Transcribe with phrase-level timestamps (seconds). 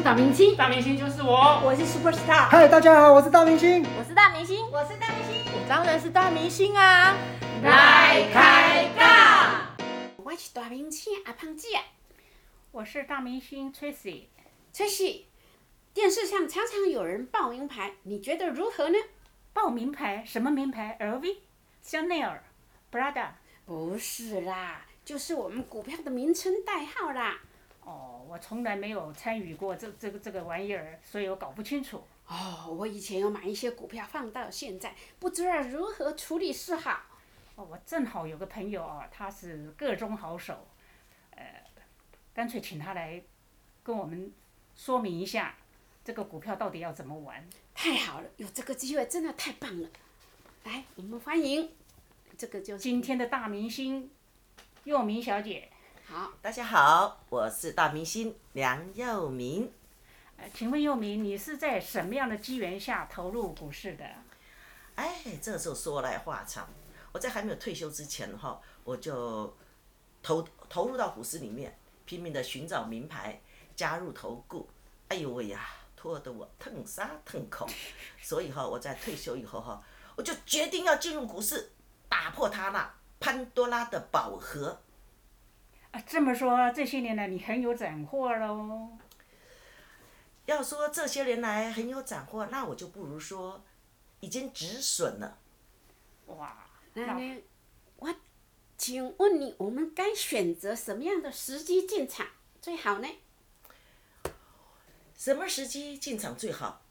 [0.00, 2.48] 是大明星，大明星就是我，我是 super star。
[2.48, 3.84] 嗨，大家好，我是大明星。
[3.98, 7.14] 我是大明星，我是大明星，我当然是大明星啊！
[7.62, 9.76] 来开杠。
[10.16, 11.82] 我是大明星阿胖姐，
[12.70, 14.28] 我是大明星 Tracy。
[14.72, 15.24] Tracy，，
[15.92, 18.96] 电视上常常有人报名牌，你觉得如何呢？
[19.52, 20.24] 报名牌？
[20.26, 21.36] 什么名牌？LV、
[21.82, 22.42] 香奈儿、
[22.90, 23.32] Prada？
[23.66, 27.40] 不是啦，就是我们股票的名称代号啦。
[27.82, 32.04] 哦，我从来没有参与过这这个这个玩意儿，所以我搞不清楚。
[32.26, 37.00] 哦，我以前有买一些股票，放到现在不知道如何处理是好。
[37.56, 40.68] 哦，我正好有个朋友啊，他是个中好手，
[41.30, 41.64] 呃，
[42.32, 43.20] 干脆请他来
[43.82, 44.32] 跟我们
[44.76, 45.56] 说明一下
[46.04, 47.44] 这个股票到底要怎么玩。
[47.74, 49.88] 太好了，有这个机会真的太棒了。
[50.64, 51.72] 来，我们欢迎
[52.38, 54.10] 这个就是今天的大明星
[54.84, 55.68] 佑明小姐。
[56.12, 59.72] 好，大家好，我是大明星梁又明。
[60.38, 64.04] 呃，请问又明，你是在什么样的机缘下投入股市的？
[64.96, 66.68] 哎，这时候说来话长。
[67.12, 69.56] 我在还没有退休之前哈，我就
[70.20, 73.40] 投投入到股市里面，拼命的寻找名牌，
[73.76, 74.68] 加入投顾。
[75.06, 75.64] 哎呦喂呀，
[75.94, 77.68] 拖得我腾沙腾空。
[78.20, 79.80] 所以哈，我在退休以后哈，
[80.16, 81.70] 我就决定要进入股市，
[82.08, 84.76] 打破它那潘多拉的宝盒。
[85.92, 88.90] 啊，这么说，这些年来你很有斩获喽。
[90.46, 93.62] 要说这些年来很有斩获，那我就不如说
[94.20, 95.38] 已经止损了。
[96.26, 97.42] 哇，那呢，
[97.96, 98.14] 我
[98.76, 102.26] 请问你，我们该选择什么样的时机进场
[102.60, 103.08] 最好呢？
[105.16, 106.82] 什么时机进场最好？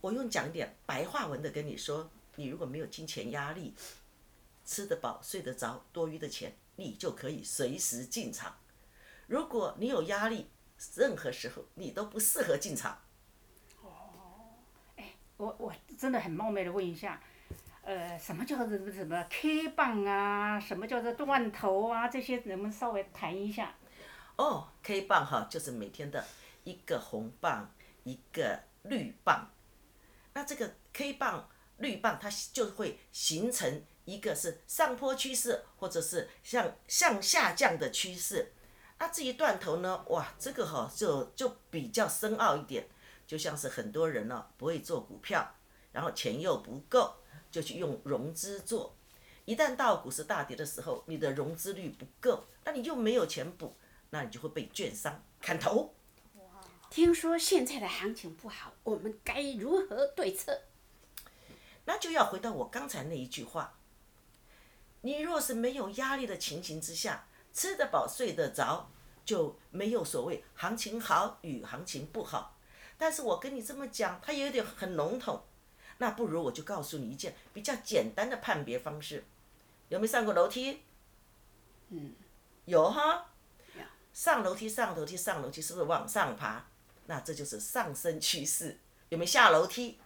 [0.00, 3.74] 我用讲点白话文的跟你说，你如果没有金钱压力，
[4.64, 8.56] 吃得饱、睡得着，多余的钱，你就可以随时进场。
[9.26, 10.48] 如果你有压力，
[10.94, 12.98] 任何时候你都不适合进场。
[13.82, 14.54] 哦，
[14.96, 17.20] 哎我我真的很冒昧的问一下，
[17.82, 20.60] 呃，什么叫做什么 K 棒啊？
[20.60, 22.08] 什么叫做断头啊？
[22.08, 23.74] 这些能不能稍微谈一下？
[24.36, 26.24] 哦，K 棒哈，就是每天的
[26.64, 27.72] 一个红棒，
[28.04, 29.50] 一个绿棒。
[30.34, 38.54] 那这个 K 棒、绿棒，它就会形成一个是上坡趋势，或者是向向下降的趋势。
[38.98, 42.88] 那至于断头呢，哇，这个哈就就比较深奥一点，
[43.26, 45.54] 就像是很多人呢不会做股票，
[45.92, 47.16] 然后钱又不够，
[47.50, 48.96] 就去用融资做。
[49.44, 53.76] 一旦到股市大跌的时候，你的融资率不够，那你又没有钱补，
[54.10, 55.92] 那你就会被券商砍头。
[56.88, 60.62] 听说现在的行情不好，我们该如何对策？
[61.84, 63.78] 那就要回到我刚才那一句话：
[65.02, 68.90] 你若是没有压力的情形之下，吃得饱睡得着，
[69.24, 72.58] 就没有所谓行情好与行情不好。
[72.98, 75.44] 但是我跟你这么讲，它有点很笼统。
[75.98, 79.24] 那不如我就告诉你一件比较简单的判别方式。
[79.88, 80.82] 有没有上过楼梯？
[81.90, 82.14] 嗯，
[82.64, 83.26] 有哈。
[83.74, 83.82] 有
[84.12, 86.66] 上楼梯，上楼梯，上楼梯，是不是往上爬？
[87.06, 88.78] 那这就是上升趋势。
[89.10, 89.98] 有没有下楼梯？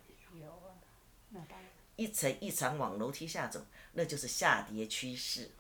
[2.00, 3.62] 一层一层往楼梯下走，
[3.93, 5.50] 那就是下跌趋势。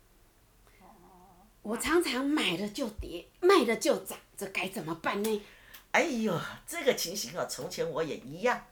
[1.60, 5.42] 我常常买了就跌，卖了就涨，这该怎么办呢？
[5.90, 8.64] 哎呦，这个情形啊，从前我也一样。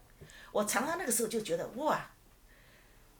[0.50, 2.10] 我常常那个时候就觉得哇，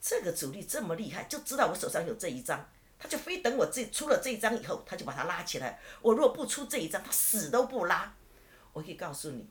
[0.01, 2.67] 这个主力这么厉害，就知道我手上有这一张，
[2.99, 5.79] 他就非等我这出了这一张以后，他就把它拉起来。
[6.01, 8.15] 我若不出这一张，他死都不拉。
[8.73, 9.47] 我可以告诉你，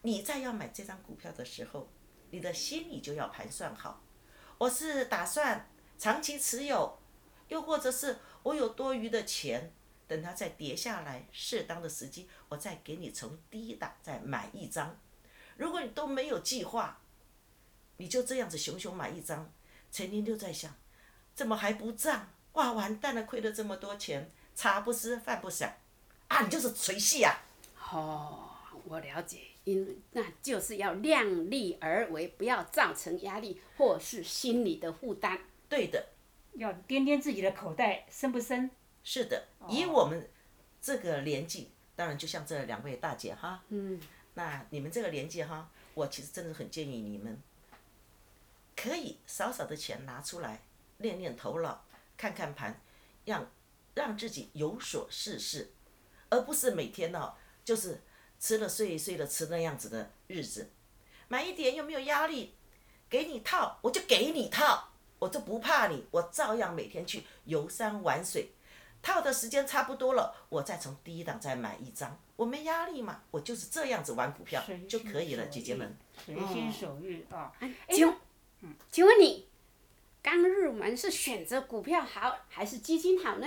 [0.00, 1.86] 你在要买这张股票的时候，
[2.34, 4.02] 你的心里就要盘算好，
[4.58, 6.98] 我是打算长期持有，
[7.46, 9.72] 又或者是我有多余的钱，
[10.08, 14.98] 等它再跌下来，适当的时机，我再给你从低档再买一张。
[15.56, 16.98] 如果你都没有计划，
[17.98, 19.52] 你就这样子熊熊买一张，
[19.92, 20.74] 成天就在想，
[21.36, 22.32] 怎么还不涨？
[22.54, 25.72] 哇，完蛋了，亏了这么多钱，茶不思饭不想，
[26.26, 27.44] 啊，你就是垂戏啊！
[27.92, 28.50] 哦，
[28.86, 35.40] 我了解，因为那就是要量力而为，不要造成压力或是心理的负担。
[35.68, 36.06] 对的，
[36.54, 38.70] 要掂掂自己的口袋深不深？
[39.02, 40.28] 是的，以我们
[40.80, 44.00] 这个年纪，当然就像这两位大姐哈，嗯，
[44.34, 47.40] 那你们这个年纪哈，我其实真的很建议你们，
[48.76, 50.62] 可以少少的钱拿出来
[50.98, 51.84] 练练头脑，
[52.16, 52.80] 看看盘，
[53.24, 53.50] 让
[53.94, 55.72] 让自己有所事事，
[56.28, 57.34] 而不是每天呢、
[57.64, 58.00] 就是
[58.44, 60.70] 吃了睡，睡了吃那样子的日子。
[61.28, 62.54] 买一点又没有压力，
[63.08, 68.52] 给你套我就给你套，我就不怕你，我照样每天去游山玩水。
[69.00, 75.96] 套的时间差不多了，我再从第一档再买一张，我没压力嘛，我就是这样子玩股票就可以了，姐姐们。
[76.26, 77.50] 随心所欲啊。
[77.60, 78.16] 哎请问，
[78.90, 79.48] 请问你
[80.22, 83.46] 刚入门是选择股票好还是基金好呢？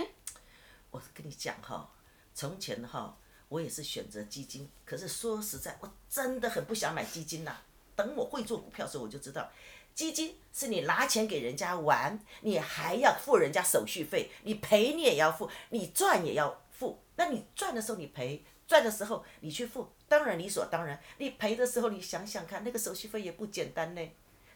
[0.89, 1.88] 我跟你讲哈，
[2.33, 3.15] 从前哈，
[3.49, 7.57] 我也是选择基金，可是说实在，我真的很不想买基金呐、
[7.95, 9.49] 等我会做股票的时候，我就知道，
[9.95, 16.99] 基金是你拿钱给人家玩，你还要付人家手续费，你赔你也要付，你赚也要付。
[17.15, 21.01] 那你赚的时候你赔，赚的时候你去付，当然理所当然。
[21.17, 24.01] 你赔的时候你想想看，那个手续费也不简单呢。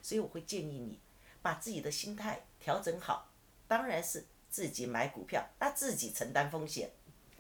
[0.04, 1.00] 所以我会建议你
[1.42, 3.32] 把自己的心态调整好，
[3.68, 6.92] 当然是自己买股票，那自己承担风险。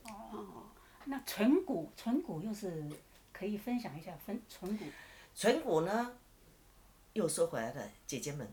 [0.06, 0.71] 哦
[1.06, 2.88] 那存股，存股又是
[3.32, 4.86] 可以分享一下分存股。
[5.34, 6.18] 存股呢，
[7.14, 8.48] 又说回来了，姐姐们，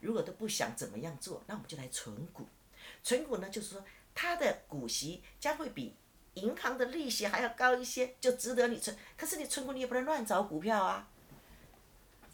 [0.00, 2.46] 如果都不想怎么样做，那我们就来存股。
[3.02, 3.84] 存股呢，就是说
[4.14, 5.94] 它的股息将会比
[6.34, 8.96] 银行的利息还要高一些，就值得你存。
[9.16, 11.08] 可是你存股你也不能乱找股票啊。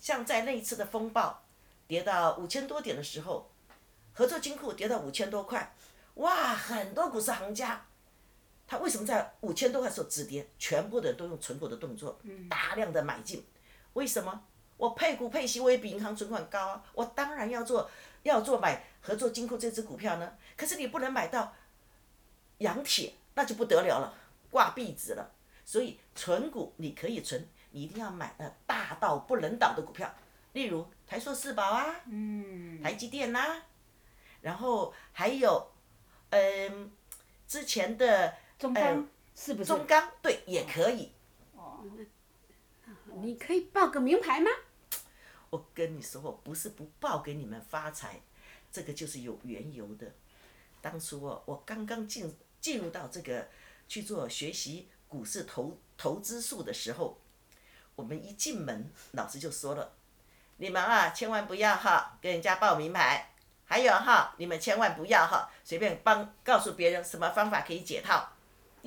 [0.01, 1.43] 像在那一次的风暴
[1.89, 3.51] 跌到五千多点的时候，
[4.13, 5.75] 合作金库跌到五千多块，
[6.15, 7.85] 哇，很多股市行家，
[8.69, 10.47] 他为什么在五千多块的时候止跌？
[10.59, 13.45] 全部的人都用存股的动作，大量的买进。
[13.95, 14.45] 为什么？
[14.77, 17.91] 我配股配息我也比银行存款高啊，我当然要做
[18.23, 20.37] 要做买合作金库这只股票呢。
[20.57, 21.53] 可是你不能买到
[22.59, 24.15] 洋铁，那就不得了了，
[24.51, 25.33] 挂壁纸了。
[25.65, 30.15] 所以存股你可以存，你一定要买那大到不能倒的股票，
[30.53, 33.63] 例如台塑四宝啊，嗯，台积电啦、
[34.43, 35.71] 然后还有，
[36.31, 36.93] 嗯、
[37.47, 39.69] 之前的中钢是不是？
[39.69, 41.13] 中钢对也可以。
[41.55, 41.85] 哦
[43.21, 44.51] 你可以报个名牌吗？
[45.51, 48.21] 我跟你说，我不是不报给你们发财，
[48.71, 50.13] 这个就是有缘由的。
[50.81, 53.49] 当初哦，我刚刚进进入到这个
[53.89, 57.19] 去做学习股市投投资术的时候，
[57.97, 59.95] 我们一进门，老师就说了
[60.59, 63.35] ：“你们啊，千万不要哈跟人家报名牌，
[63.65, 68.31] 还有哈，你们千万不要哈随便帮告诉别人什么方法可以解套，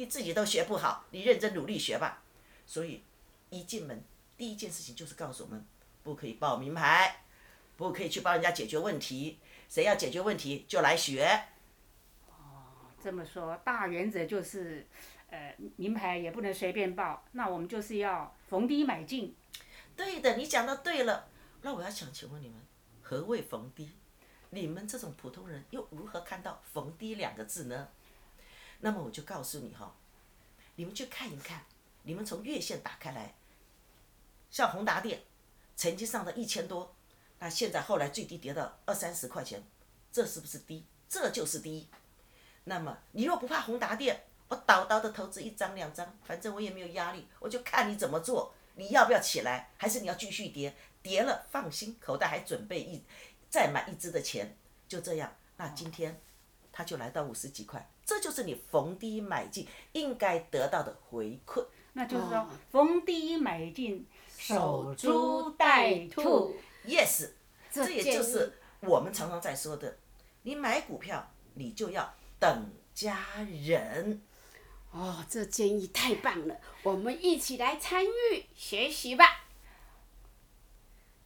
[0.02, 2.24] 你自己都学不好，你认真努力学吧。”
[2.66, 3.04] 所以
[3.52, 4.04] 一进门，
[4.36, 5.64] 第一件事情就是告诉我们。
[6.02, 7.24] 不可以报名牌，
[7.78, 9.38] 不可以去帮人家解决问题。
[9.70, 11.44] 谁要解决问题就来学。
[12.30, 14.88] 哦这么说，大原则就是，
[15.30, 19.36] 呃，名牌也不能随便报，那我们就是要逢低买进。
[19.96, 21.28] 对的，你讲的对了。
[21.62, 22.60] 那我要想请问你们，
[23.04, 23.92] 何谓逢低？
[24.50, 27.90] 你们这种普通人又如何看到“逢低”两个字呢？
[28.82, 29.96] 那么我就告诉你哈，
[30.76, 31.64] 你们去看一看，
[32.04, 33.36] 你们从月线打开来，
[34.50, 35.22] 像宏达电，
[35.76, 36.96] 曾经上到一千多，
[37.40, 39.64] 那现在后来最低跌到二三十块钱，
[40.12, 40.86] 这是不是低？
[41.08, 41.88] 这就是低。
[42.64, 48.54] 那么你若不怕宏达电，我倒倒的投资一张两张，反正我也没有压力，我就看你怎么做。
[48.76, 49.70] 你要不要起来？
[49.78, 50.76] 还是你要继续跌？
[51.04, 53.04] 跌了放心，口袋还准备一
[53.50, 54.56] 再买一支的钱，
[54.88, 55.36] 就这样。
[55.58, 56.22] 那今天
[56.82, 61.64] 它就来到五十几块，这就是你逢低买进应该得到的回馈。
[61.94, 64.04] 那就是说，逢低买进，
[64.36, 66.56] 守株株待待兔兔。
[66.88, 67.30] Yes，
[67.72, 69.96] 这这也就是我们常常在说的，
[70.42, 74.20] 你买股票你就要等家人。
[74.90, 79.46] 哦，这建议太棒了，我们一起来参与学习吧。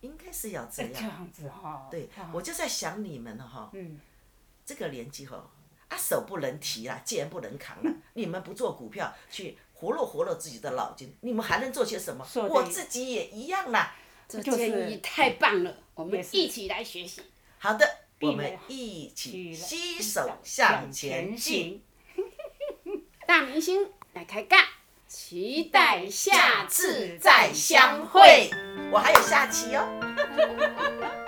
[0.02, 1.32] 应该是要这这样。
[1.32, 1.88] 子哈。
[1.90, 4.00] 对啊，我就在想你们了哈，嗯，
[4.66, 5.38] 这个年纪吼，
[5.88, 12.26] 啊手不能提啦，肩不能扛啦，你们不做股票去活络活络自己的脑筋，你们还能做些什么？
[12.50, 13.96] 我自己也一样啦。
[14.28, 17.22] 这建议太棒了，我们一起来学习。
[17.60, 17.88] 好的，
[18.22, 21.84] 我们一起携手向前进。
[23.28, 24.66] 大明星来开干，
[25.08, 28.50] 期待下次再再相会。
[28.92, 31.22] 我还有下期哦。